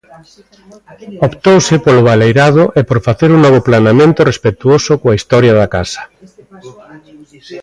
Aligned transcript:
Optouse 1.27 1.75
polo 1.85 2.05
baleirado 2.09 2.63
e 2.79 2.81
por 2.89 2.99
facer 3.07 3.29
un 3.35 3.39
novo 3.45 3.59
planeamento 3.67 4.27
respectuoso 4.31 4.91
coa 5.01 5.17
historia 5.19 5.53
da 5.59 5.67
casa. 5.75 6.01